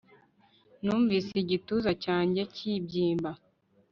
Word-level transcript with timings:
Numvise 0.83 1.31
igituza 1.43 1.91
cyanjye 2.03 2.41
kibyimba 2.55 3.31